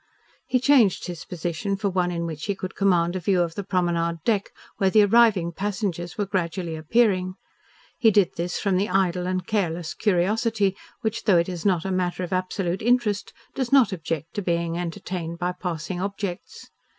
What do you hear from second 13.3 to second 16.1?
does not object to being entertained by passing